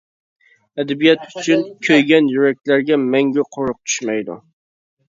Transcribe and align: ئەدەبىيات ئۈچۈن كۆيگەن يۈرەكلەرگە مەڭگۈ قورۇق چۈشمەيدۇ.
ئەدەبىيات 0.83 1.27
ئۈچۈن 1.27 1.67
كۆيگەن 1.89 2.33
يۈرەكلەرگە 2.39 3.01
مەڭگۈ 3.05 3.49
قورۇق 3.55 3.83
چۈشمەيدۇ. 3.87 4.43